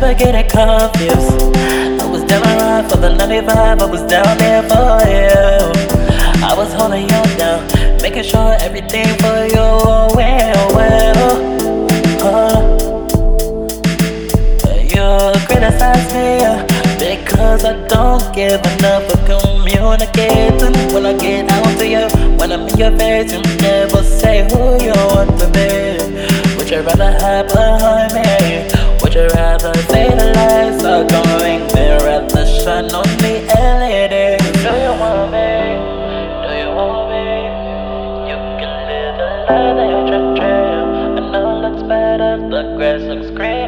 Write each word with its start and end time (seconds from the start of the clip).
never 0.00 0.14
getting 0.14 0.48
confused. 0.48 1.56
I 2.00 2.06
was 2.10 2.24
down 2.24 2.42
around 2.42 2.88
for 2.90 2.96
the 2.96 3.14
95, 3.14 3.80
I 3.80 3.84
was 3.84 4.02
down 4.04 4.38
there 4.38 4.62
for 4.62 4.98
you. 5.14 5.72
I 6.42 6.54
was 6.56 6.72
holding 6.72 7.02
you 7.02 7.22
down, 7.36 7.66
making 8.00 8.24
sure 8.24 8.56
everything 8.60 9.08
for 9.18 9.44
you 9.44 9.66
well, 10.16 10.74
well. 10.74 11.20
Uh, 12.22 12.60
you 14.94 15.06
criticize 15.46 16.08
me 16.14 16.30
because 16.98 17.64
I 17.64 17.74
don't 17.88 18.34
give 18.34 18.60
enough 18.74 19.04
of 19.12 19.20
communicating. 19.28 20.74
When 20.94 21.04
I 21.04 21.12
get 21.18 21.50
out 21.50 21.78
to 21.78 21.86
you, 21.86 22.06
when 22.38 22.52
I'm 22.52 22.66
in 22.68 22.78
your 22.78 22.96
face, 22.96 23.09
Behind 27.20 28.14
me? 28.14 28.64
Would 29.02 29.12
you 29.14 29.26
rather 29.34 29.74
say 29.92 30.08
the 30.08 30.32
lies 30.36 30.82
are 30.84 31.04
going 31.04 31.68
there? 31.68 31.98
Rather 32.00 32.46
shine 32.46 32.90
on 32.94 33.04
the 33.20 33.44
LED. 33.44 34.38
Do 34.40 34.72
you 34.80 34.92
want 34.98 35.30
me? 35.30 35.48
Do 36.44 36.50
you 36.62 36.70
want 36.74 37.10
me? 37.12 37.24
You 38.30 38.38
can 38.58 38.72
live 38.88 39.16
the 39.20 39.28
life 39.52 39.76
that 39.76 39.90
you 40.08 40.20
dream. 40.40 40.88
I 41.18 41.30
know 41.30 41.60
that's 41.60 41.82
better. 41.82 42.32
The 42.48 42.62
grass 42.78 43.02
looks 43.02 43.30
greener. 43.36 43.59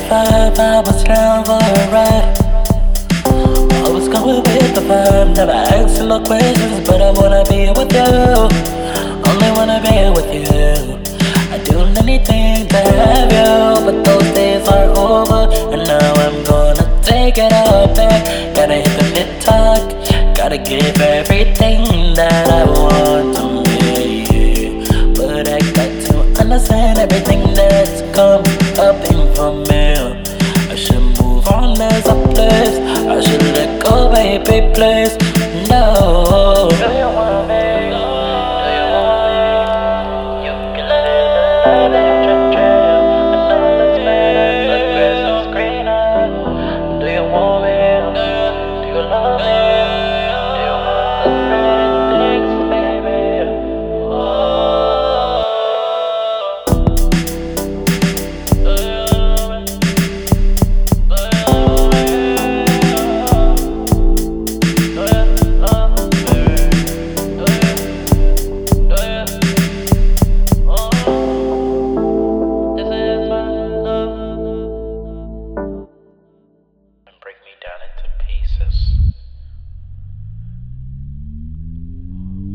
35, 0.00 0.58
I 0.58 0.80
was 0.80 1.04
down 1.04 1.42
for 1.46 1.52
a 1.52 1.90
ride. 1.90 2.36
I 3.24 3.88
was 3.88 4.08
going 4.08 4.42
with 4.42 4.74
the 4.74 4.82
vibe, 4.82 5.34
never 5.34 5.52
asking 5.52 6.08
no 6.08 6.20
questions, 6.20 6.86
but 6.86 7.00
I 7.00 7.10
wanna 7.12 7.42
be 7.48 7.72
with 7.72 7.90
you. 7.96 8.04
Only 9.24 9.50
wanna 9.56 9.80
be 9.80 9.96
with 10.12 10.28
you. 10.36 11.00
I'd 11.50 11.64
do 11.64 11.78
anything 11.96 12.68
to 12.68 12.76
have 12.76 13.32
you, 13.32 13.86
but 13.86 14.04
those 14.04 14.34
days 14.34 14.68
are 14.68 14.90
over, 14.98 15.48
and 15.72 15.88
now 15.88 16.12
I'm 16.24 16.44
gonna 16.44 16.86
take 17.02 17.38
it 17.38 17.52
all 17.54 17.86
back. 17.94 18.54
Gotta 18.54 18.74
hit 18.74 18.92
the 18.98 19.04
mid 19.14 19.40
talk, 19.40 19.80
gotta 20.36 20.58
give 20.58 21.00
everything 21.00 22.12
that 22.12 22.50
I 22.50 22.64
want 22.64 23.36
to 23.36 23.44
me. 23.80 24.84
But 25.16 25.48
I 25.48 25.58
got 25.72 25.90
to 26.08 26.42
understand 26.42 26.98
everything 26.98 27.54
that's 27.54 28.02
baby, 34.38 34.72
please. 34.74 35.16
No. 35.68 36.68
Do 36.70 36.76
you 36.76 37.08
want 37.18 37.48
me? 37.48 37.62
Do 37.90 38.68
you 38.76 38.86
me? 39.32 39.46
You 40.46 40.54
can 40.74 40.86
live 40.88 41.06
the 41.36 41.44
life 41.64 41.90
that 41.92 42.24
you 42.26 42.34
dream. 42.52 43.04
I 43.10 43.24
know 43.32 43.44
that's. 43.50 43.96
The 44.70 44.78
grass 44.92 45.20
is 45.32 45.46
greener. 45.54 47.00
Do 47.00 47.06
you 47.06 47.24
want 47.32 47.62
me? 47.64 47.76
Do 48.82 48.86
you 48.88 49.00
love 49.02 49.40
me? 49.40 49.54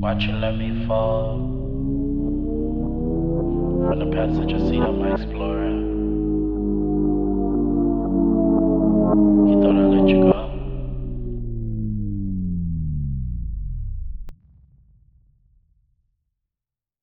Watch 0.00 0.22
you 0.22 0.32
let 0.32 0.56
me 0.56 0.86
fall 0.86 1.36
from 3.86 3.98
the 3.98 4.16
passenger 4.16 4.58
seat 4.58 4.80
of 4.80 4.94
my 4.94 5.12
Explorer. 5.12 5.89